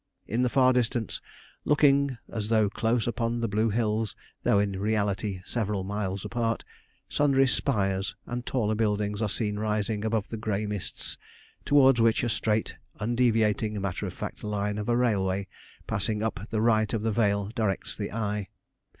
[0.25, 1.21] In the far distance,
[1.63, 6.65] looking as though close upon the blue hills, though in reality several miles apart,
[7.07, 11.19] sundry spires and taller buildings are seen rising above the grey mists
[11.65, 15.47] towards which a straight, undeviating, matter of fact line of railway
[15.85, 18.49] passing up the right of the vale, directs the eye.